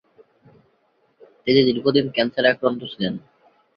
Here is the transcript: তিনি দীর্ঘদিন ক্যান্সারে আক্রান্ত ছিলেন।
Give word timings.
তিনি 1.43 1.59
দীর্ঘদিন 1.67 2.05
ক্যান্সারে 2.15 2.47
আক্রান্ত 2.53 2.81
ছিলেন। 2.91 3.13